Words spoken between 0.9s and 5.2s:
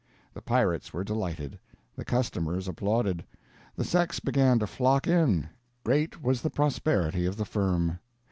were delighted, the customers applauded, the sex began to flock